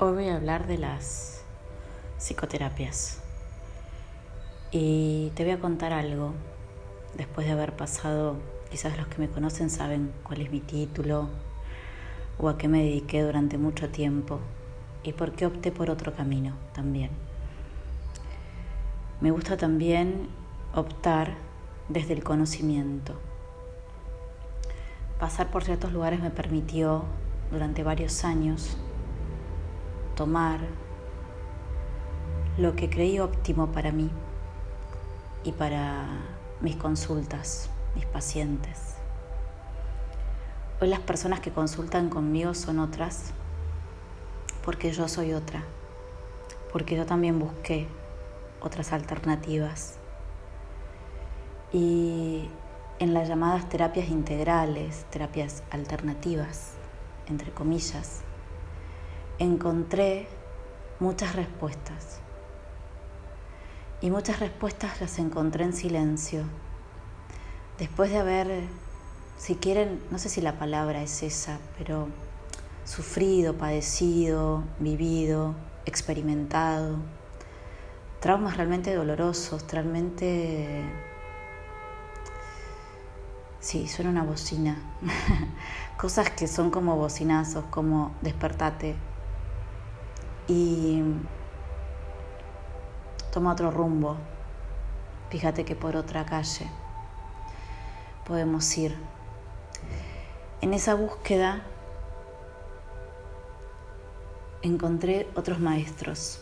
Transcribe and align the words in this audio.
Hoy 0.00 0.12
voy 0.12 0.28
a 0.28 0.36
hablar 0.36 0.68
de 0.68 0.78
las 0.78 1.42
psicoterapias. 2.18 3.20
Y 4.70 5.32
te 5.34 5.42
voy 5.42 5.54
a 5.54 5.58
contar 5.58 5.92
algo. 5.92 6.34
Después 7.16 7.48
de 7.48 7.52
haber 7.54 7.74
pasado, 7.74 8.36
quizás 8.70 8.96
los 8.96 9.08
que 9.08 9.18
me 9.18 9.28
conocen 9.28 9.70
saben 9.70 10.12
cuál 10.22 10.42
es 10.42 10.52
mi 10.52 10.60
título 10.60 11.28
o 12.38 12.48
a 12.48 12.58
qué 12.58 12.68
me 12.68 12.84
dediqué 12.84 13.24
durante 13.24 13.58
mucho 13.58 13.88
tiempo 13.88 14.38
y 15.02 15.14
por 15.14 15.32
qué 15.32 15.46
opté 15.46 15.72
por 15.72 15.90
otro 15.90 16.14
camino 16.14 16.54
también. 16.74 17.10
Me 19.20 19.32
gusta 19.32 19.56
también 19.56 20.28
optar 20.76 21.34
desde 21.88 22.12
el 22.12 22.22
conocimiento. 22.22 23.14
Pasar 25.18 25.50
por 25.50 25.64
ciertos 25.64 25.92
lugares 25.92 26.20
me 26.20 26.30
permitió 26.30 27.02
durante 27.50 27.82
varios 27.82 28.24
años 28.24 28.78
tomar 30.18 30.58
lo 32.56 32.74
que 32.74 32.90
creí 32.90 33.20
óptimo 33.20 33.68
para 33.68 33.92
mí 33.92 34.10
y 35.44 35.52
para 35.52 36.08
mis 36.60 36.74
consultas, 36.74 37.70
mis 37.94 38.04
pacientes. 38.04 38.96
Hoy 40.80 40.88
las 40.88 40.98
personas 40.98 41.38
que 41.38 41.52
consultan 41.52 42.08
conmigo 42.10 42.54
son 42.54 42.80
otras 42.80 43.30
porque 44.64 44.90
yo 44.90 45.06
soy 45.06 45.34
otra, 45.34 45.62
porque 46.72 46.96
yo 46.96 47.06
también 47.06 47.38
busqué 47.38 47.86
otras 48.60 48.92
alternativas. 48.92 49.98
Y 51.72 52.50
en 52.98 53.14
las 53.14 53.28
llamadas 53.28 53.68
terapias 53.68 54.08
integrales, 54.08 55.06
terapias 55.10 55.62
alternativas, 55.70 56.72
entre 57.28 57.52
comillas, 57.52 58.24
encontré 59.38 60.28
muchas 61.00 61.36
respuestas. 61.36 62.20
Y 64.00 64.10
muchas 64.10 64.40
respuestas 64.40 65.00
las 65.00 65.18
encontré 65.18 65.64
en 65.64 65.72
silencio. 65.72 66.42
Después 67.78 68.10
de 68.10 68.18
haber, 68.18 68.64
si 69.36 69.56
quieren, 69.56 70.00
no 70.10 70.18
sé 70.18 70.28
si 70.28 70.40
la 70.40 70.58
palabra 70.58 71.02
es 71.02 71.22
esa, 71.22 71.58
pero 71.76 72.08
sufrido, 72.84 73.54
padecido, 73.54 74.64
vivido, 74.78 75.54
experimentado, 75.84 76.96
traumas 78.20 78.56
realmente 78.56 78.94
dolorosos, 78.94 79.64
realmente... 79.70 80.84
Sí, 83.60 83.88
suena 83.88 84.10
una 84.10 84.22
bocina. 84.22 84.78
Cosas 85.98 86.30
que 86.30 86.46
son 86.46 86.70
como 86.70 86.96
bocinazos, 86.96 87.64
como 87.66 88.12
despertate, 88.22 88.94
y 90.48 91.02
toma 93.30 93.52
otro 93.52 93.70
rumbo. 93.70 94.16
Fíjate 95.30 95.64
que 95.64 95.76
por 95.76 95.94
otra 95.94 96.24
calle 96.24 96.66
podemos 98.26 98.76
ir. 98.78 98.96
En 100.62 100.72
esa 100.72 100.94
búsqueda 100.94 101.62
encontré 104.62 105.28
otros 105.36 105.60
maestros, 105.60 106.40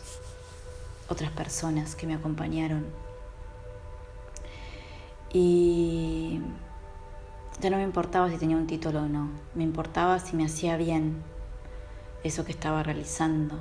otras 1.09 1.31
personas 1.31 1.95
que 1.95 2.07
me 2.07 2.15
acompañaron. 2.15 2.85
Y 5.33 6.41
ya 7.59 7.69
no 7.69 7.77
me 7.77 7.83
importaba 7.83 8.29
si 8.29 8.37
tenía 8.37 8.55
un 8.55 8.65
título 8.65 9.03
o 9.03 9.07
no, 9.07 9.29
me 9.53 9.63
importaba 9.63 10.19
si 10.19 10.37
me 10.37 10.45
hacía 10.45 10.77
bien 10.77 11.21
eso 12.23 12.45
que 12.45 12.53
estaba 12.53 12.81
realizando 12.81 13.59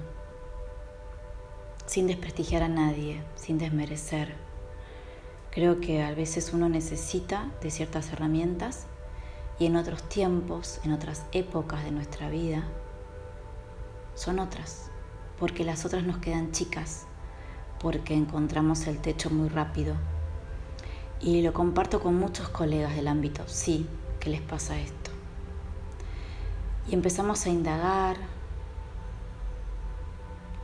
sin 1.87 2.06
desprestigiar 2.06 2.62
a 2.62 2.69
nadie, 2.69 3.23
sin 3.37 3.59
desmerecer. 3.59 4.34
Creo 5.51 5.81
que 5.81 6.03
a 6.03 6.12
veces 6.12 6.53
uno 6.53 6.69
necesita 6.69 7.50
de 7.62 7.71
ciertas 7.71 8.12
herramientas 8.12 8.87
y 9.59 9.66
en 9.66 9.77
otros 9.77 10.03
tiempos, 10.09 10.81
en 10.84 10.93
otras 10.93 11.25
épocas 11.33 11.84
de 11.84 11.93
nuestra 11.93 12.28
vida, 12.28 12.65
son 14.15 14.38
otras, 14.38 14.91
porque 15.38 15.65
las 15.65 15.84
otras 15.84 16.03
nos 16.05 16.19
quedan 16.19 16.53
chicas, 16.53 17.06
porque 17.81 18.15
encontramos 18.15 18.87
el 18.87 18.99
techo 18.99 19.31
muy 19.31 19.49
rápido. 19.49 19.94
Y 21.21 21.41
lo 21.43 21.53
comparto 21.53 22.00
con 22.00 22.16
muchos 22.16 22.49
colegas 22.49 22.94
del 22.94 23.09
ámbito, 23.09 23.44
sí, 23.47 23.87
¿qué 24.21 24.31
les 24.31 24.43
pasa 24.43 24.78
esto? 24.78 25.11
Y 26.91 26.94
empezamos 26.94 27.47
a 27.47 27.50
indagar, 27.50 28.16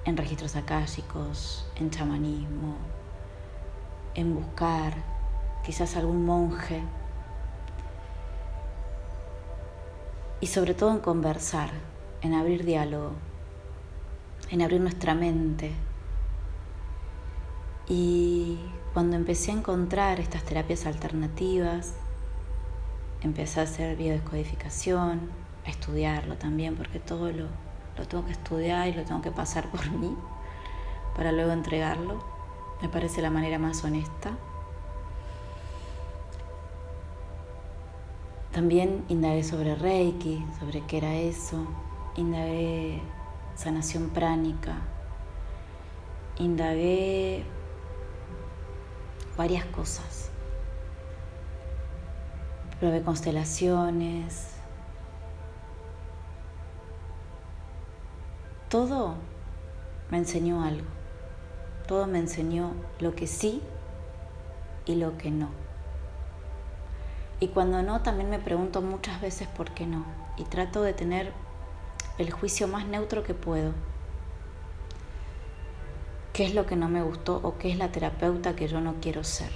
en 0.05 0.17
registros 0.17 0.57
akáshicos, 0.57 1.67
en 1.77 1.91
chamanismo, 1.91 2.77
en 4.15 4.35
buscar 4.35 4.95
quizás 5.65 5.97
algún 5.97 6.25
monje 6.25 6.83
y 10.41 10.47
sobre 10.49 10.75
todo 10.75 10.91
en 10.91 10.99
conversar, 10.99 11.71
en 12.21 12.35
abrir 12.35 12.65
diálogo, 12.65 13.13
en 14.51 14.61
abrir 14.61 14.81
nuestra 14.81 15.15
mente. 15.15 15.73
Y 17.89 18.59
cuando 18.93 19.17
empecé 19.17 19.53
a 19.53 19.55
encontrar 19.55 20.19
estas 20.19 20.43
terapias 20.43 20.85
alternativas, 20.87 21.95
empecé 23.23 23.61
a 23.61 23.65
hacer 23.65 23.97
biodescodificación, 23.97 25.31
a 25.65 25.71
estudiarlo 25.71 26.37
también, 26.37 26.75
porque 26.75 26.99
todo 26.99 27.31
lo, 27.31 27.47
lo 27.97 28.07
tengo 28.07 28.25
que 28.25 28.33
estudiar 28.33 28.89
y 28.89 28.93
lo 28.93 29.05
tengo 29.05 29.23
que 29.23 29.31
pasar 29.31 29.69
por 29.71 29.91
mí 29.91 30.17
para 31.17 31.33
luego 31.33 31.53
entregarlo. 31.53 32.23
Me 32.81 32.89
parece 32.89 33.23
la 33.23 33.31
manera 33.31 33.59
más 33.59 33.85
honesta. 33.85 34.33
También 38.53 39.05
indagué 39.09 39.45
sobre 39.45 39.75
Reiki, 39.75 40.45
sobre 40.59 40.83
qué 40.83 40.99
era 40.99 41.15
eso. 41.15 41.67
Indagué 42.17 43.01
sanación 43.55 44.11
pránica. 44.11 44.75
Indagué 46.39 47.45
varias 49.37 49.65
cosas. 49.67 50.31
Probé 52.79 53.03
constelaciones, 53.03 54.52
todo 58.73 59.17
me 60.11 60.17
enseñó 60.17 60.65
algo. 60.65 60.87
Todo 61.87 62.07
me 62.07 62.19
enseñó 62.19 62.73
lo 63.01 63.15
que 63.15 63.27
sí 63.27 63.61
y 64.87 64.95
lo 64.95 65.19
que 65.19 65.31
no. 65.31 65.51
Y 67.39 67.49
cuando 67.49 67.83
no, 67.83 68.01
también 68.01 68.31
me 68.31 68.39
pregunto 68.39 68.81
muchas 68.81 69.21
veces 69.21 69.47
por 69.47 69.73
qué 69.73 69.85
no. 69.87 70.07
Y 70.39 70.45
trato 70.45 70.81
de 70.81 70.95
tener 70.95 71.35
el 72.17 72.31
juicio 72.31 72.67
más 72.67 72.87
neutro 72.87 73.23
que 73.23 73.35
puedo. 73.35 73.73
¿Qué 76.33 76.47
es 76.47 76.55
lo 76.55 76.65
que 76.65 76.77
no 76.77 76.89
me 76.89 77.03
gustó 77.03 77.41
o 77.43 77.59
qué 77.59 77.73
es 77.73 77.77
la 77.77 77.93
terapeuta 77.93 78.57
que 78.57 78.69
yo 78.69 78.81
no 78.81 78.95
quiero 79.03 79.23
ser? 79.23 79.51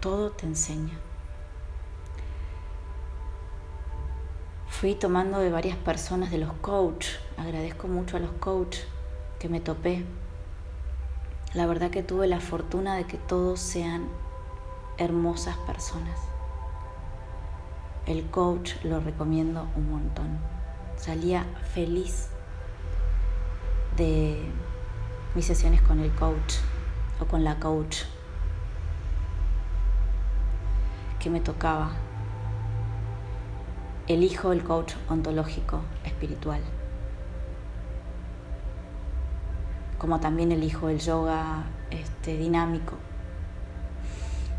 Todo 0.00 0.32
te 0.32 0.46
enseña. 0.46 0.98
Fui 4.82 4.96
tomando 4.96 5.38
de 5.38 5.52
varias 5.52 5.76
personas, 5.76 6.32
de 6.32 6.38
los 6.38 6.52
coach. 6.54 7.06
Agradezco 7.36 7.86
mucho 7.86 8.16
a 8.16 8.18
los 8.18 8.32
coach 8.32 8.78
que 9.38 9.48
me 9.48 9.60
topé. 9.60 10.04
La 11.54 11.66
verdad 11.66 11.92
que 11.92 12.02
tuve 12.02 12.26
la 12.26 12.40
fortuna 12.40 12.96
de 12.96 13.04
que 13.04 13.16
todos 13.16 13.60
sean 13.60 14.08
hermosas 14.98 15.56
personas. 15.58 16.18
El 18.06 18.28
coach 18.28 18.72
lo 18.82 18.98
recomiendo 18.98 19.68
un 19.76 19.88
montón. 19.88 20.40
Salía 20.96 21.44
feliz 21.72 22.30
de 23.96 24.50
mis 25.36 25.44
sesiones 25.46 25.80
con 25.80 26.00
el 26.00 26.10
coach 26.10 26.54
o 27.20 27.26
con 27.26 27.44
la 27.44 27.60
coach 27.60 27.98
que 31.20 31.30
me 31.30 31.38
tocaba 31.38 31.92
elijo 34.08 34.52
el 34.52 34.64
coach 34.64 34.94
ontológico 35.08 35.80
espiritual. 36.04 36.60
Como 39.98 40.18
también 40.18 40.50
elijo 40.50 40.88
el 40.88 40.98
yoga 40.98 41.64
este, 41.90 42.36
dinámico. 42.36 42.94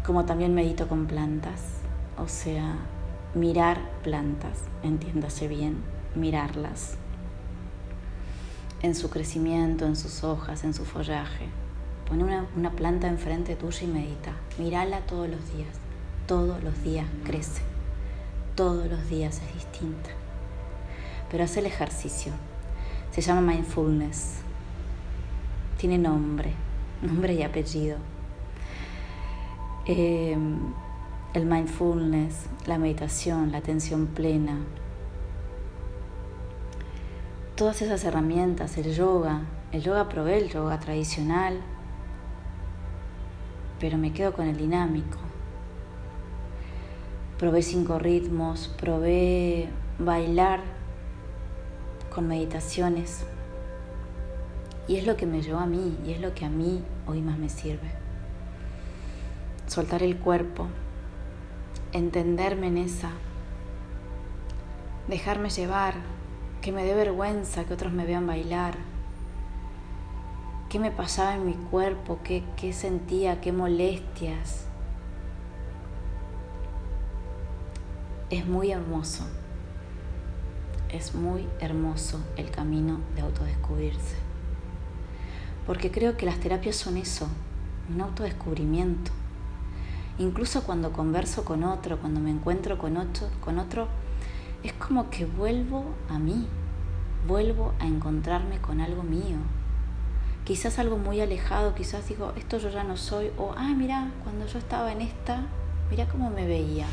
Como 0.06 0.26
también 0.26 0.54
medito 0.54 0.88
con 0.88 1.08
plantas. 1.08 1.62
O 2.18 2.28
sea, 2.28 2.78
mirar 3.34 3.80
plantas, 4.04 4.60
entiéndase 4.84 5.48
bien, 5.48 5.84
mirarlas. 6.16 6.96
En 8.82 8.96
su 8.96 9.10
crecimiento, 9.10 9.86
en 9.86 9.96
sus 9.96 10.24
hojas, 10.24 10.64
en 10.64 10.74
su 10.74 10.86
follaje. 10.86 11.48
Pone 12.08 12.24
una, 12.24 12.46
una 12.56 12.72
planta 12.72 13.08
enfrente 13.08 13.56
tuya 13.56 13.84
y 13.84 13.88
medita. 13.88 14.34
Mírala 14.58 15.02
todos 15.02 15.28
los 15.28 15.54
días. 15.54 15.76
Todos 16.28 16.64
los 16.64 16.82
días 16.84 17.08
crece 17.26 17.73
todos 18.56 18.90
los 18.90 19.10
días 19.10 19.42
es 19.48 19.54
distinta. 19.54 20.10
Pero 21.30 21.44
haz 21.44 21.58
el 21.58 21.66
ejercicio. 21.66 22.32
Se 23.12 23.22
llama 23.22 23.54
mindfulness. 23.54 24.40
Tiene 25.78 25.98
nombre, 25.98 26.54
nombre 27.02 27.34
y 27.34 27.44
apellido. 27.44 27.98
Eh, 29.86 30.38
el 31.34 31.46
mindfulness, 31.46 32.46
la 32.68 32.78
meditación, 32.78 33.52
la 33.52 33.58
atención 33.58 34.08
plena, 34.08 34.60
todas 37.56 37.82
esas 37.82 38.04
herramientas, 38.04 38.78
el 38.78 38.94
yoga, 38.94 39.42
el 39.72 39.82
yoga 39.82 40.10
probé 40.10 40.38
el 40.38 40.50
yoga 40.50 40.80
tradicional, 40.80 41.60
pero 43.80 43.98
me 43.98 44.14
quedo 44.14 44.34
con 44.34 44.48
el 44.48 44.58
dinámico. 44.58 45.23
Probé 47.44 47.62
cinco 47.62 48.00
ritmos, 48.00 48.70
probé 48.80 49.68
bailar 50.00 50.62
con 52.16 52.26
meditaciones. 52.26 53.26
Y 54.88 54.96
es 54.96 55.06
lo 55.06 55.18
que 55.18 55.26
me 55.26 55.42
llevó 55.42 55.60
a 55.60 55.66
mí 55.66 55.98
y 56.08 56.14
es 56.14 56.22
lo 56.22 56.34
que 56.34 56.46
a 56.46 56.50
mí 56.50 56.82
hoy 57.06 57.20
más 57.20 57.38
me 57.38 57.50
sirve. 57.50 57.92
Soltar 59.68 60.04
el 60.04 60.16
cuerpo, 60.20 60.68
entenderme 61.92 62.68
en 62.68 62.78
esa, 62.78 63.10
dejarme 65.10 65.50
llevar, 65.50 65.96
que 66.62 66.72
me 66.72 66.86
dé 66.86 66.96
vergüenza 66.96 67.66
que 67.66 67.74
otros 67.74 67.92
me 67.92 68.06
vean 68.06 68.26
bailar, 68.26 68.76
qué 70.70 70.80
me 70.80 70.92
pasaba 70.92 71.36
en 71.36 71.46
mi 71.46 71.56
cuerpo, 71.56 72.20
qué, 72.24 72.42
qué 72.56 72.72
sentía, 72.72 73.42
qué 73.42 73.52
molestias. 73.52 74.70
Es 78.34 78.48
muy 78.48 78.72
hermoso, 78.72 79.26
es 80.90 81.14
muy 81.14 81.48
hermoso 81.60 82.20
el 82.36 82.50
camino 82.50 83.00
de 83.16 83.22
autodescubrirse. 83.22 84.16
Porque 85.68 85.92
creo 85.92 86.18
que 86.18 86.26
las 86.26 86.40
terapias 86.40 86.76
son 86.76 86.98
eso, 86.98 87.28
un 87.94 88.02
autodescubrimiento. 88.02 89.12
Incluso 90.18 90.64
cuando 90.64 90.94
converso 90.94 91.46
con 91.46 91.64
otro, 91.64 92.00
cuando 92.00 92.20
me 92.22 92.32
encuentro 92.32 92.80
con 92.80 92.98
otro, 92.98 93.28
con 93.40 93.60
otro, 93.60 93.88
es 94.64 94.74
como 94.74 95.12
que 95.12 95.28
vuelvo 95.28 95.86
a 96.10 96.18
mí, 96.18 96.48
vuelvo 97.28 97.74
a 97.80 97.86
encontrarme 97.86 98.58
con 98.58 98.82
algo 98.82 99.04
mío, 99.04 99.38
quizás 100.44 100.80
algo 100.80 100.98
muy 100.98 101.22
alejado, 101.22 101.76
quizás 101.76 102.10
digo, 102.10 102.34
esto 102.36 102.58
yo 102.58 102.70
ya 102.70 102.84
no 102.84 102.98
soy, 102.98 103.30
o, 103.38 103.54
ah, 103.56 103.76
mira, 103.78 104.10
cuando 104.24 104.48
yo 104.48 104.58
estaba 104.58 104.92
en 104.92 105.02
esta, 105.02 105.44
mira 105.92 106.08
cómo 106.08 106.32
me 106.32 106.48
veía, 106.48 106.88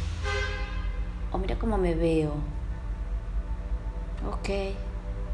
o 1.33 1.39
mira 1.39 1.59
cómo 1.59 1.79
me 1.79 1.95
veo. 1.95 2.35
Ok, 4.29 4.49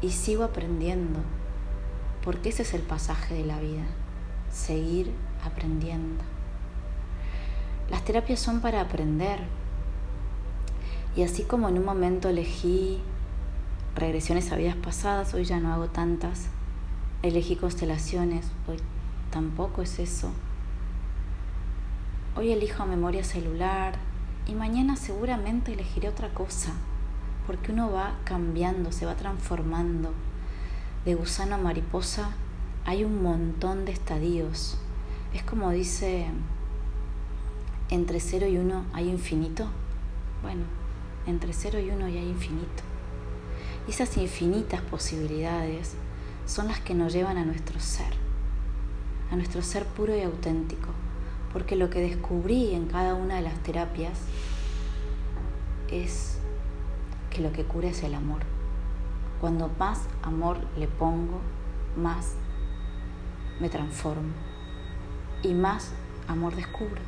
y 0.01 0.11
sigo 0.11 0.43
aprendiendo, 0.43 1.19
porque 2.23 2.49
ese 2.49 2.63
es 2.63 2.73
el 2.73 2.81
pasaje 2.81 3.33
de 3.33 3.45
la 3.45 3.59
vida, 3.59 3.83
seguir 4.49 5.11
aprendiendo. 5.43 6.23
Las 7.89 8.03
terapias 8.03 8.39
son 8.39 8.61
para 8.61 8.81
aprender. 8.81 9.39
Y 11.15 11.23
así 11.23 11.43
como 11.43 11.67
en 11.67 11.77
un 11.77 11.85
momento 11.85 12.29
elegí 12.29 13.01
regresiones 13.95 14.51
a 14.51 14.55
vidas 14.55 14.75
pasadas, 14.75 15.33
hoy 15.33 15.45
ya 15.45 15.59
no 15.59 15.73
hago 15.73 15.87
tantas, 15.87 16.47
elegí 17.23 17.55
constelaciones, 17.55 18.45
hoy 18.67 18.77
tampoco 19.31 19.81
es 19.81 19.99
eso. 19.99 20.31
Hoy 22.35 22.51
elijo 22.51 22.85
memoria 22.85 23.23
celular 23.23 23.95
y 24.47 24.55
mañana 24.55 24.95
seguramente 24.95 25.73
elegiré 25.73 26.07
otra 26.07 26.33
cosa, 26.33 26.71
porque 27.45 27.71
uno 27.71 27.91
va 27.91 28.15
cambiando, 28.23 28.91
se 28.91 29.05
va 29.05 29.15
transformando. 29.15 30.13
De 31.05 31.15
gusano 31.15 31.55
a 31.55 31.57
mariposa 31.57 32.31
hay 32.85 33.03
un 33.03 33.21
montón 33.21 33.85
de 33.85 33.91
estadios. 33.91 34.77
Es 35.33 35.43
como 35.43 35.71
dice, 35.71 36.27
entre 37.89 38.19
cero 38.21 38.47
y 38.47 38.57
uno 38.57 38.85
hay 38.93 39.09
infinito. 39.09 39.67
Bueno, 40.41 40.63
entre 41.25 41.51
cero 41.51 41.79
y 41.79 41.89
uno 41.89 42.07
ya 42.07 42.21
hay 42.21 42.29
infinito. 42.29 42.83
Y 43.87 43.91
esas 43.91 44.15
infinitas 44.17 44.81
posibilidades 44.81 45.95
son 46.45 46.69
las 46.69 46.79
que 46.79 46.93
nos 46.93 47.11
llevan 47.11 47.37
a 47.37 47.45
nuestro 47.45 47.79
ser, 47.79 48.13
a 49.31 49.35
nuestro 49.35 49.61
ser 49.61 49.85
puro 49.85 50.15
y 50.15 50.21
auténtico, 50.21 50.89
porque 51.53 51.75
lo 51.75 51.89
que 51.89 52.01
descubrí 52.01 52.73
en 52.73 52.87
cada 52.87 53.15
una 53.15 53.35
de 53.35 53.41
las 53.41 53.61
terapias 53.63 54.19
es 55.89 56.37
que 57.29 57.41
lo 57.41 57.51
que 57.51 57.63
cura 57.63 57.89
es 57.89 58.03
el 58.03 58.13
amor. 58.13 58.41
Cuando 59.39 59.69
más 59.79 60.01
amor 60.23 60.57
le 60.77 60.87
pongo, 60.87 61.41
más 61.95 62.33
me 63.59 63.69
transformo 63.69 64.33
y 65.43 65.53
más 65.53 65.91
amor 66.27 66.55
descubro. 66.55 67.01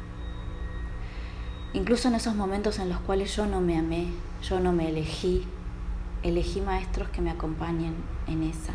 Incluso 1.73 2.07
en 2.07 2.15
esos 2.15 2.35
momentos 2.35 2.79
en 2.79 2.89
los 2.89 2.99
cuales 2.99 3.35
yo 3.35 3.45
no 3.45 3.61
me 3.61 3.77
amé, 3.77 4.07
yo 4.41 4.59
no 4.59 4.71
me 4.71 4.89
elegí, 4.89 5.45
elegí 6.23 6.61
maestros 6.61 7.09
que 7.09 7.21
me 7.21 7.29
acompañen 7.29 7.95
en 8.27 8.43
esa 8.43 8.73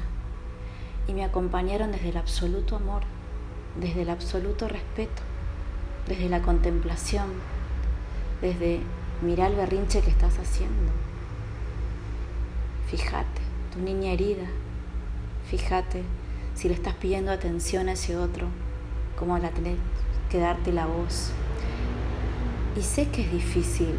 y 1.08 1.12
me 1.12 1.24
acompañaron 1.24 1.92
desde 1.92 2.10
el 2.10 2.16
absoluto 2.16 2.76
amor, 2.76 3.02
desde 3.80 4.02
el 4.02 4.10
absoluto 4.10 4.68
respeto, 4.68 5.22
desde 6.08 6.28
la 6.28 6.42
contemplación, 6.42 7.28
desde 8.40 8.80
mirar 9.22 9.50
el 9.50 9.56
berrinche 9.56 10.00
que 10.00 10.10
estás 10.10 10.38
haciendo. 10.38 10.92
Fíjate, 12.88 13.40
tu 13.72 13.80
niña 13.80 14.12
herida, 14.12 14.46
fíjate 15.50 16.02
si 16.54 16.68
le 16.68 16.74
estás 16.74 16.94
pidiendo 16.94 17.32
atención 17.32 17.88
a 17.88 17.92
ese 17.92 18.16
otro, 18.16 18.46
cómo 19.18 19.38
la 19.38 19.50
tenés 19.50 19.76
que 20.30 20.38
darte 20.38 20.72
la 20.72 20.86
voz. 20.86 21.32
Y 22.76 22.82
sé 22.82 23.08
que 23.08 23.22
es 23.22 23.32
difícil, 23.32 23.94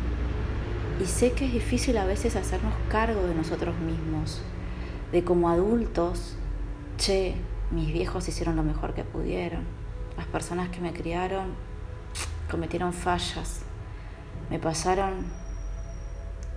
y 1.01 1.05
sé 1.05 1.33
que 1.33 1.45
es 1.45 1.53
difícil 1.53 1.97
a 1.97 2.05
veces 2.05 2.35
hacernos 2.35 2.73
cargo 2.89 3.27
de 3.27 3.35
nosotros 3.35 3.75
mismos, 3.79 4.41
de 5.11 5.23
como 5.23 5.49
adultos 5.49 6.35
che, 6.97 7.35
mis 7.71 7.91
viejos 7.91 8.27
hicieron 8.27 8.55
lo 8.55 8.63
mejor 8.63 8.93
que 8.93 9.03
pudieron, 9.03 9.63
las 10.17 10.27
personas 10.27 10.69
que 10.69 10.79
me 10.79 10.93
criaron 10.93 11.47
cometieron 12.49 12.93
fallas, 12.93 13.61
me 14.49 14.59
pasaron, 14.59 15.25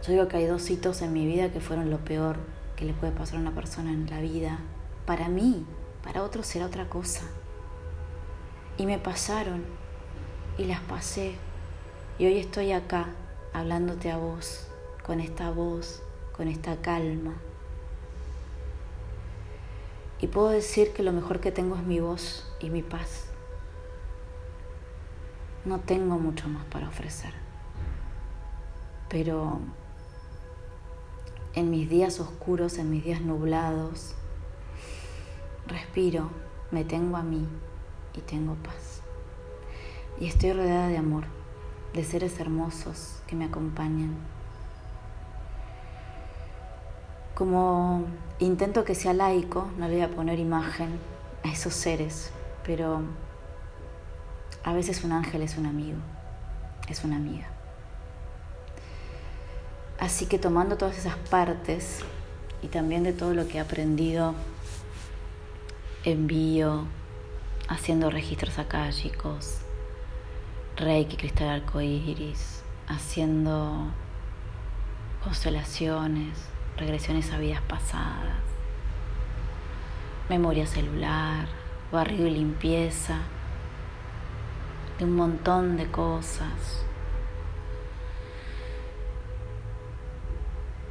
yo 0.07 0.13
digo 0.13 0.29
que 0.29 0.37
hay 0.37 0.47
dos 0.47 0.69
hitos 0.71 1.03
en 1.03 1.13
mi 1.13 1.27
vida 1.27 1.51
que 1.51 1.61
fueron 1.61 1.91
lo 1.91 1.99
peor 1.99 2.37
que 2.77 2.85
le 2.85 2.93
puede 2.93 3.13
pasar 3.13 3.37
a 3.37 3.41
una 3.41 3.55
persona 3.55 3.91
en 3.91 4.09
la 4.09 4.21
vida, 4.21 4.59
para 5.07 5.29
mí, 5.29 5.67
para 6.05 6.23
otros 6.23 6.47
será 6.47 6.67
otra 6.67 6.89
cosa. 6.89 7.23
Y 8.77 8.87
me 8.87 8.99
pasaron 8.99 9.65
y 10.57 10.65
las 10.65 10.81
pasé 10.81 11.35
y 12.19 12.27
hoy 12.27 12.39
estoy 12.39 12.73
acá 12.73 13.07
hablándote 13.53 14.11
a 14.11 14.17
vos, 14.17 14.69
con 15.05 15.21
esta 15.21 15.51
voz, 15.51 16.03
con 16.37 16.47
esta 16.47 16.77
calma 16.77 17.35
y 20.21 20.27
puedo 20.27 20.49
decir 20.49 20.93
que 20.93 21.03
lo 21.03 21.13
mejor 21.13 21.41
que 21.41 21.53
tengo 21.53 21.77
es 21.77 21.83
mi 21.83 22.01
voz 22.01 22.45
y 22.61 22.71
mi 22.71 22.83
paz. 22.83 23.28
No 25.69 25.81
tengo 25.81 26.19
mucho 26.19 26.49
más 26.49 26.65
para 26.65 26.89
ofrecer. 26.89 27.35
Pero 29.11 29.61
en 31.53 31.71
mis 31.71 31.91
días 31.91 32.21
oscuros, 32.21 32.79
en 32.79 32.89
mis 32.89 33.05
días 33.05 33.21
nublados, 33.21 34.15
respiro, 35.67 36.31
me 36.71 36.85
tengo 36.85 37.19
a 37.19 37.23
mí 37.23 37.47
y 38.15 38.21
tengo 38.23 38.55
paz. 38.55 39.03
Y 40.19 40.29
estoy 40.29 40.55
rodeada 40.55 40.89
de 40.89 40.97
amor, 40.97 41.25
de 41.93 42.03
seres 42.03 42.41
hermosos 42.41 43.21
que 43.27 43.37
me 43.37 43.45
acompañan, 43.45 44.17
como 47.35 48.07
intento 48.39 48.87
que 48.87 48.95
sea 48.95 49.13
laico, 49.13 49.69
no 49.77 49.87
le 49.87 49.97
voy 49.97 50.03
a 50.03 50.11
poner 50.11 50.39
imagen 50.39 50.99
a 51.45 51.53
esos 51.53 51.75
seres, 51.75 52.31
pero 52.65 53.03
a 54.69 54.73
veces 54.75 55.03
un 55.03 55.13
ángel 55.13 55.41
es 55.41 55.57
un 55.57 55.65
amigo, 55.65 55.97
es 56.89 57.03
una 57.03 57.17
amiga. 57.17 57.47
Así 59.99 60.27
que 60.27 60.39
tomando 60.39 60.77
todas 60.77 60.99
esas 60.99 61.17
partes 61.17 62.01
y 62.63 62.67
también 62.67 63.03
de 63.03 63.15
todo 63.15 63.33
lo 63.33 63.49
que 63.49 63.57
he 63.57 63.61
aprendido 63.61 64.35
envío, 66.05 66.85
haciendo 67.67 68.11
registros 68.11 68.59
akáshicos, 68.59 69.61
reiki, 70.77 71.17
cristal 71.17 71.49
arcoíris, 71.49 72.63
haciendo 72.89 73.87
constelaciones, 75.25 76.37
regresiones 76.77 77.33
a 77.33 77.39
vidas 77.39 77.63
pasadas, 77.63 78.43
memoria 80.29 80.67
celular, 80.67 81.47
barrido 81.91 82.27
y 82.27 82.33
limpieza, 82.33 83.23
de 84.99 85.05
un 85.05 85.15
montón 85.15 85.77
de 85.77 85.91
cosas. 85.91 86.85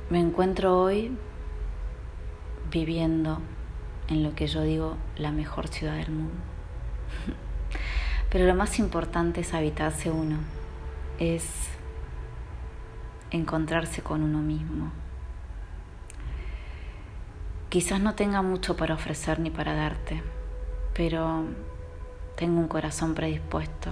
Me 0.09 0.19
encuentro 0.19 0.79
hoy 0.79 1.17
viviendo 2.71 3.39
en 4.07 4.23
lo 4.23 4.35
que 4.35 4.47
yo 4.47 4.61
digo 4.61 4.95
la 5.17 5.31
mejor 5.31 5.67
ciudad 5.67 5.95
del 5.95 6.11
mundo. 6.11 6.35
Pero 8.29 8.45
lo 8.45 8.55
más 8.55 8.79
importante 8.79 9.41
es 9.41 9.53
habitarse 9.53 10.09
uno, 10.09 10.37
es 11.19 11.69
encontrarse 13.31 14.01
con 14.01 14.23
uno 14.23 14.39
mismo. 14.39 14.91
Quizás 17.69 17.99
no 17.99 18.15
tenga 18.15 18.41
mucho 18.41 18.77
para 18.77 18.95
ofrecer 18.95 19.39
ni 19.39 19.49
para 19.49 19.73
darte, 19.73 20.23
pero 20.93 21.43
tengo 22.37 22.59
un 22.59 22.67
corazón 22.67 23.15
predispuesto 23.15 23.91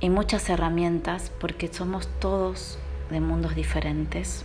y 0.00 0.10
muchas 0.10 0.48
herramientas 0.48 1.32
porque 1.40 1.72
somos 1.72 2.06
todos 2.20 2.78
de 3.10 3.20
mundos 3.20 3.56
diferentes 3.56 4.44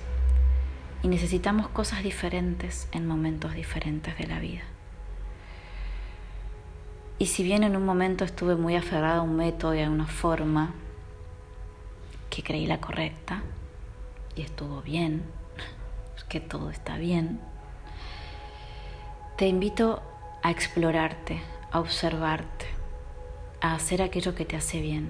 y 1.04 1.10
necesitamos 1.10 1.68
cosas 1.68 2.02
diferentes 2.02 2.88
en 2.92 3.06
momentos 3.06 3.54
diferentes 3.54 4.18
de 4.18 4.26
la 4.26 4.40
vida. 4.40 4.64
Y 7.20 7.28
si 7.28 7.44
bien 7.44 7.64
en 7.64 7.76
un 7.76 7.86
momento 7.86 8.24
estuve 8.24 8.56
muy 8.56 8.76
aferrada 8.76 9.18
a 9.18 9.22
un 9.22 9.36
método 9.36 9.76
y 9.76 9.82
a 9.82 9.90
una 9.90 10.08
forma 10.08 10.74
que 12.30 12.42
creí 12.42 12.68
la 12.68 12.80
correcta 12.80 13.44
y 14.36 14.42
estuvo 14.42 14.82
bien, 14.82 15.24
que 16.30 16.40
todo 16.40 16.70
está 16.70 16.98
bien, 16.98 17.40
te 19.38 19.48
invito 19.48 20.02
a 20.44 20.52
explorarte, 20.52 21.42
a 21.78 21.80
observarte, 21.80 22.66
a 23.62 23.74
hacer 23.74 24.02
aquello 24.02 24.36
que 24.36 24.46
te 24.46 24.56
hace 24.56 24.82
bien 24.82 25.10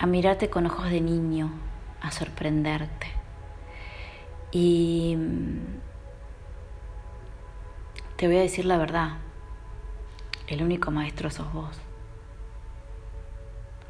a 0.00 0.06
mirarte 0.06 0.48
con 0.48 0.64
ojos 0.64 0.90
de 0.90 1.02
niño, 1.02 1.52
a 2.00 2.10
sorprenderte. 2.10 3.06
Y 4.50 5.14
mm, 5.16 5.58
te 8.16 8.26
voy 8.26 8.38
a 8.38 8.40
decir 8.40 8.64
la 8.64 8.78
verdad, 8.78 9.18
el 10.46 10.62
único 10.62 10.90
maestro 10.90 11.30
sos 11.30 11.52
vos. 11.52 11.76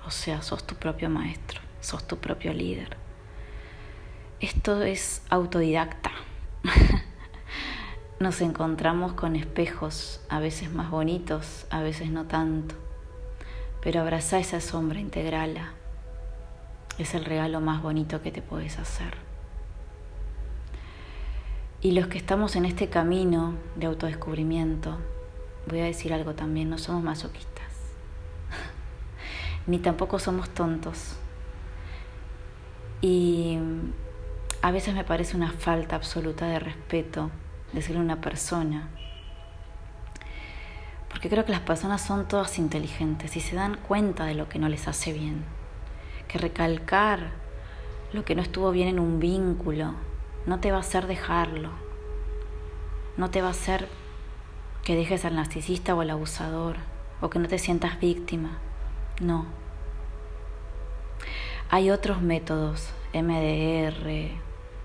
O 0.04 0.10
sea, 0.10 0.42
sos 0.42 0.66
tu 0.66 0.74
propio 0.74 1.08
maestro, 1.08 1.60
sos 1.80 2.04
tu 2.04 2.18
propio 2.18 2.52
líder. 2.52 2.96
Esto 4.40 4.82
es 4.82 5.22
autodidacta. 5.30 6.10
Nos 8.20 8.42
encontramos 8.42 9.14
con 9.14 9.34
espejos, 9.34 10.20
a 10.28 10.40
veces 10.40 10.72
más 10.72 10.90
bonitos, 10.90 11.66
a 11.70 11.80
veces 11.80 12.10
no 12.10 12.26
tanto. 12.26 12.74
Pero 13.82 14.02
abraza 14.02 14.38
esa 14.38 14.60
sombra, 14.60 15.00
integrala 15.00 15.72
es 16.98 17.14
el 17.14 17.24
regalo 17.24 17.60
más 17.60 17.82
bonito 17.82 18.20
que 18.20 18.30
te 18.30 18.42
puedes 18.42 18.78
hacer. 18.78 19.14
Y 21.80 21.92
los 21.92 22.08
que 22.08 22.18
estamos 22.18 22.56
en 22.56 22.66
este 22.66 22.90
camino 22.90 23.54
de 23.76 23.86
autodescubrimiento, 23.86 24.98
voy 25.66 25.80
a 25.80 25.84
decir 25.84 26.12
algo 26.12 26.34
también, 26.34 26.68
no 26.68 26.76
somos 26.76 27.02
masoquistas, 27.02 27.72
ni 29.66 29.78
tampoco 29.78 30.18
somos 30.18 30.50
tontos. 30.50 31.16
Y 33.00 33.58
a 34.60 34.70
veces 34.70 34.94
me 34.94 35.04
parece 35.04 35.38
una 35.38 35.52
falta 35.52 35.96
absoluta 35.96 36.46
de 36.46 36.58
respeto 36.58 37.30
decirle 37.72 38.00
una 38.00 38.20
persona, 38.20 38.88
porque 41.08 41.28
creo 41.28 41.44
que 41.44 41.52
las 41.52 41.60
personas 41.60 42.00
son 42.00 42.28
todas 42.28 42.58
inteligentes 42.58 43.36
y 43.36 43.40
se 43.40 43.56
dan 43.56 43.76
cuenta 43.76 44.24
de 44.24 44.34
lo 44.34 44.48
que 44.48 44.58
no 44.58 44.68
les 44.68 44.88
hace 44.88 45.12
bien. 45.12 45.44
Que 46.28 46.38
recalcar 46.38 47.32
lo 48.12 48.24
que 48.24 48.34
no 48.34 48.42
estuvo 48.42 48.70
bien 48.70 48.88
en 48.88 49.00
un 49.00 49.18
vínculo 49.20 49.94
no 50.46 50.60
te 50.60 50.70
va 50.70 50.78
a 50.78 50.80
hacer 50.80 51.06
dejarlo, 51.06 51.70
no 53.16 53.30
te 53.30 53.42
va 53.42 53.48
a 53.48 53.50
hacer 53.50 53.88
que 54.84 54.96
dejes 54.96 55.24
al 55.24 55.36
narcisista 55.36 55.94
o 55.94 56.00
al 56.00 56.10
abusador 56.10 56.76
o 57.20 57.28
que 57.28 57.38
no 57.38 57.48
te 57.48 57.58
sientas 57.58 58.00
víctima, 58.00 58.58
no. 59.20 59.46
Hay 61.68 61.90
otros 61.90 62.22
métodos, 62.22 62.88
MDR, 63.12 64.30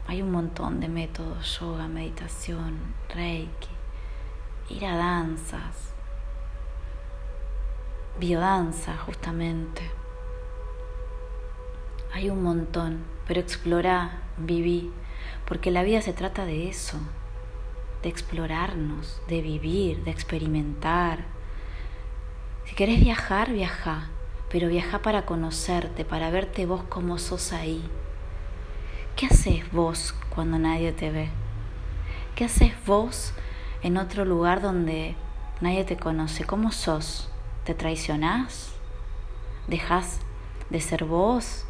hay 0.07 0.21
un 0.21 0.31
montón 0.31 0.79
de 0.79 0.87
métodos, 0.87 1.59
yoga, 1.59 1.87
meditación, 1.87 2.77
reiki, 3.09 3.69
ir 4.69 4.85
a 4.85 4.95
danzas, 4.95 5.93
biodanza 8.19 8.95
justamente. 8.97 9.81
Hay 12.13 12.29
un 12.29 12.43
montón, 12.43 13.03
pero 13.27 13.39
explora, 13.39 14.21
viví, 14.37 14.91
porque 15.47 15.71
la 15.71 15.83
vida 15.83 16.01
se 16.01 16.13
trata 16.13 16.45
de 16.45 16.69
eso, 16.69 16.97
de 18.03 18.09
explorarnos, 18.09 19.21
de 19.27 19.41
vivir, 19.41 20.03
de 20.03 20.11
experimentar. 20.11 21.25
Si 22.65 22.75
querés 22.75 22.99
viajar, 22.99 23.51
viaja, 23.51 24.09
pero 24.49 24.67
viaja 24.67 24.99
para 24.99 25.25
conocerte, 25.25 26.05
para 26.05 26.29
verte 26.29 26.67
vos 26.67 26.83
como 26.83 27.17
sos 27.17 27.51
ahí. 27.51 27.83
¿Qué 29.15 29.27
haces 29.27 29.71
vos 29.71 30.13
cuando 30.29 30.59
nadie 30.59 30.91
te 30.91 31.09
ve? 31.09 31.29
¿Qué 32.35 32.45
haces 32.45 32.73
vos 32.85 33.33
en 33.81 33.97
otro 33.97 34.25
lugar 34.25 34.61
donde 34.61 35.15
nadie 35.61 35.85
te 35.85 35.95
conoce? 35.95 36.43
¿Cómo 36.43 36.73
sos? 36.73 37.29
¿Te 37.63 37.73
traicionás? 37.73 38.73
¿Dejas 39.67 40.19
de 40.69 40.81
ser 40.81 41.05
vos? 41.05 41.65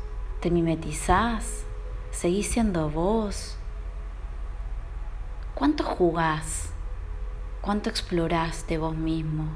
te 0.45 0.51
mimetizás, 0.51 1.65
seguís 2.11 2.47
siendo 2.47 2.89
vos. 2.89 3.57
¿Cuánto 5.55 5.83
jugás? 5.83 6.71
¿Cuánto 7.61 7.89
explorás 7.89 8.67
de 8.67 8.77
vos 8.77 8.95
mismo? 8.95 9.47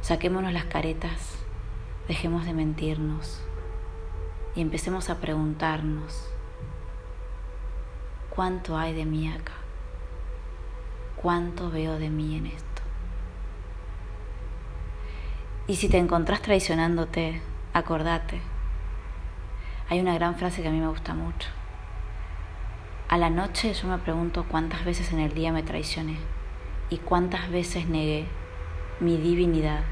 Saquémonos 0.00 0.52
las 0.52 0.64
caretas, 0.64 1.36
dejemos 2.08 2.46
de 2.46 2.52
mentirnos 2.52 3.40
y 4.56 4.60
empecemos 4.60 5.10
a 5.10 5.20
preguntarnos, 5.20 6.28
¿cuánto 8.30 8.76
hay 8.78 8.94
de 8.94 9.04
mí 9.04 9.28
acá? 9.28 9.54
¿Cuánto 11.16 11.70
veo 11.70 11.98
de 11.98 12.10
mí 12.10 12.36
en 12.36 12.46
esto? 12.46 12.82
Y 15.66 15.76
si 15.76 15.88
te 15.88 15.98
encontrás 15.98 16.42
traicionándote, 16.42 17.40
acordate. 17.72 18.40
Hay 19.88 20.00
una 20.00 20.14
gran 20.14 20.36
frase 20.36 20.62
que 20.62 20.68
a 20.68 20.70
mí 20.70 20.78
me 20.78 20.88
gusta 20.88 21.14
mucho. 21.14 21.48
A 23.08 23.16
la 23.16 23.30
noche 23.30 23.72
yo 23.72 23.88
me 23.88 23.98
pregunto 23.98 24.44
cuántas 24.48 24.84
veces 24.84 25.12
en 25.12 25.20
el 25.20 25.34
día 25.34 25.52
me 25.52 25.62
traicioné 25.62 26.18
y 26.90 26.98
cuántas 26.98 27.50
veces 27.50 27.86
negué 27.86 28.26
mi 29.00 29.16
divinidad, 29.16 29.82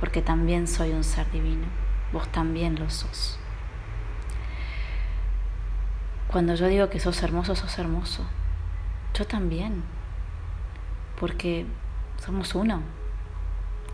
porque 0.00 0.22
también 0.22 0.66
soy 0.66 0.92
un 0.92 1.04
ser 1.04 1.30
divino, 1.30 1.66
vos 2.12 2.28
también 2.28 2.78
lo 2.78 2.88
sos. 2.90 3.38
Cuando 6.36 6.54
yo 6.54 6.66
digo 6.66 6.90
que 6.90 7.00
sos 7.00 7.22
hermoso, 7.22 7.56
sos 7.56 7.78
hermoso. 7.78 8.22
Yo 9.14 9.26
también, 9.26 9.82
porque 11.18 11.64
somos 12.22 12.54
uno 12.54 12.82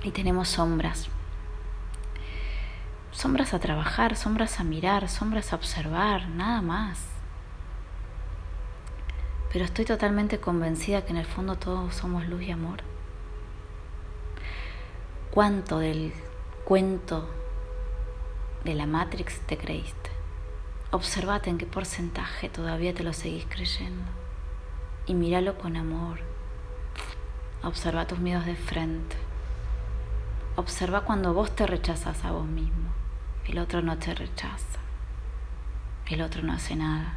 y 0.02 0.10
tenemos 0.10 0.48
sombras, 0.48 1.06
sombras 3.12 3.54
a 3.54 3.60
trabajar, 3.60 4.16
sombras 4.16 4.58
a 4.58 4.64
mirar, 4.64 5.08
sombras 5.08 5.52
a 5.52 5.54
observar, 5.54 6.30
nada 6.30 6.62
más. 6.62 7.06
Pero 9.52 9.64
estoy 9.64 9.84
totalmente 9.84 10.40
convencida 10.40 11.04
que 11.04 11.12
en 11.12 11.18
el 11.18 11.26
fondo 11.26 11.54
todos 11.54 11.94
somos 11.94 12.26
luz 12.26 12.42
y 12.42 12.50
amor. 12.50 12.80
¿Cuánto 15.30 15.78
del 15.78 16.12
cuento 16.64 17.30
de 18.64 18.74
la 18.74 18.86
Matrix 18.86 19.38
te 19.46 19.56
creíste? 19.56 20.11
Observate 20.92 21.50
en 21.50 21.58
qué 21.58 21.66
porcentaje 21.66 22.48
todavía 22.48 22.94
te 22.94 23.02
lo 23.02 23.12
seguís 23.12 23.46
creyendo. 23.48 24.04
Y 25.06 25.14
míralo 25.14 25.58
con 25.58 25.76
amor. 25.76 26.20
Observa 27.64 28.06
tus 28.06 28.20
miedos 28.20 28.46
de 28.46 28.54
frente. 28.54 29.16
Observa 30.54 31.00
cuando 31.00 31.34
vos 31.34 31.54
te 31.56 31.66
rechazas 31.66 32.24
a 32.24 32.30
vos 32.30 32.46
mismo 32.46 32.92
el 33.46 33.58
otro 33.58 33.82
no 33.82 33.98
te 33.98 34.14
rechaza, 34.14 34.78
el 36.06 36.22
otro 36.22 36.42
no 36.42 36.52
hace 36.52 36.76
nada, 36.76 37.16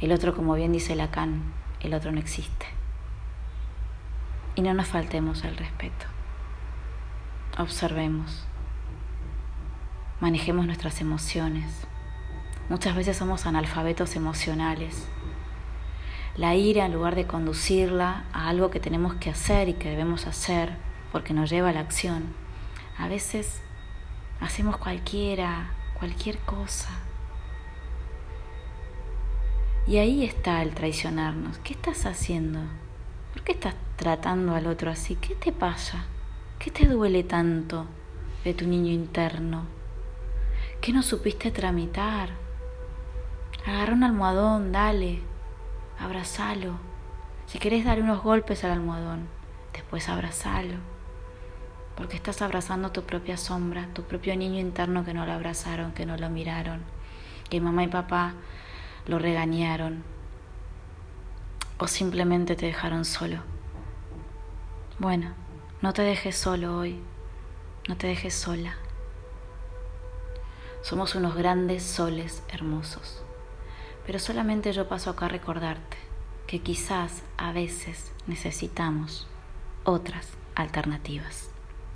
el 0.00 0.12
otro, 0.12 0.34
como 0.34 0.54
bien 0.54 0.72
dice 0.72 0.96
Lacan, 0.96 1.42
el 1.80 1.94
otro 1.94 2.10
no 2.12 2.18
existe. 2.18 2.66
Y 4.54 4.62
no 4.62 4.72
nos 4.72 4.88
faltemos 4.88 5.44
el 5.44 5.56
respeto. 5.56 6.06
Observemos, 7.58 8.46
manejemos 10.20 10.66
nuestras 10.66 11.00
emociones. 11.02 11.86
Muchas 12.68 12.96
veces 12.96 13.16
somos 13.16 13.46
analfabetos 13.46 14.16
emocionales. 14.16 15.06
La 16.36 16.54
ira, 16.54 16.86
en 16.86 16.92
lugar 16.92 17.14
de 17.14 17.26
conducirla 17.26 18.24
a 18.32 18.48
algo 18.48 18.70
que 18.70 18.80
tenemos 18.80 19.14
que 19.14 19.30
hacer 19.30 19.68
y 19.68 19.74
que 19.74 19.90
debemos 19.90 20.26
hacer 20.26 20.76
porque 21.12 21.32
nos 21.32 21.48
lleva 21.48 21.70
a 21.70 21.72
la 21.72 21.80
acción, 21.80 22.24
a 22.98 23.08
veces 23.08 23.62
Hacemos 24.40 24.76
cualquiera, 24.76 25.70
cualquier 25.98 26.38
cosa. 26.38 26.90
Y 29.86 29.96
ahí 29.96 30.24
está 30.24 30.62
el 30.62 30.74
traicionarnos. 30.74 31.58
¿Qué 31.58 31.72
estás 31.72 32.04
haciendo? 32.04 32.60
¿Por 33.32 33.42
qué 33.42 33.52
estás 33.52 33.74
tratando 33.96 34.54
al 34.54 34.66
otro 34.66 34.90
así? 34.90 35.16
¿Qué 35.16 35.34
te 35.34 35.52
pasa? 35.52 36.04
¿Qué 36.58 36.70
te 36.70 36.86
duele 36.86 37.22
tanto 37.22 37.86
de 38.44 38.52
tu 38.52 38.66
niño 38.66 38.92
interno? 38.92 39.64
¿Qué 40.82 40.92
no 40.92 41.02
supiste 41.02 41.50
tramitar? 41.50 42.30
Agarra 43.66 43.92
un 43.92 44.04
almohadón, 44.04 44.72
dale, 44.72 45.20
abrazalo. 45.98 46.78
Si 47.46 47.58
querés 47.58 47.84
dar 47.84 48.00
unos 48.00 48.22
golpes 48.22 48.64
al 48.64 48.72
almohadón, 48.72 49.28
después 49.72 50.08
abrazalo. 50.08 50.76
Porque 51.96 52.16
estás 52.16 52.42
abrazando 52.42 52.92
tu 52.92 53.02
propia 53.02 53.36
sombra, 53.36 53.88
tu 53.94 54.02
propio 54.02 54.36
niño 54.36 54.60
interno 54.60 55.04
que 55.04 55.14
no 55.14 55.26
lo 55.26 55.32
abrazaron, 55.32 55.92
que 55.92 56.06
no 56.06 56.16
lo 56.16 56.28
miraron, 56.28 56.82
que 57.48 57.60
mamá 57.60 57.84
y 57.84 57.88
papá 57.88 58.34
lo 59.06 59.18
regañaron 59.18 60.04
o 61.78 61.86
simplemente 61.86 62.56
te 62.56 62.66
dejaron 62.66 63.04
solo. 63.04 63.38
Bueno, 64.98 65.34
no 65.82 65.92
te 65.92 66.02
dejes 66.02 66.36
solo 66.36 66.76
hoy, 66.76 67.00
no 67.88 67.96
te 67.96 68.06
dejes 68.06 68.34
sola. 68.34 68.76
Somos 70.82 71.14
unos 71.14 71.34
grandes 71.34 71.82
soles 71.82 72.42
hermosos, 72.48 73.22
pero 74.06 74.20
solamente 74.20 74.72
yo 74.72 74.88
paso 74.88 75.10
acá 75.10 75.26
a 75.26 75.30
recordarte 75.30 75.96
que 76.46 76.60
quizás 76.60 77.24
a 77.36 77.50
veces 77.52 78.12
necesitamos 78.28 79.26
otras 79.84 80.28
alternativas. 80.54 81.50